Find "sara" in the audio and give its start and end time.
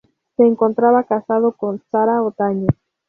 1.91-2.23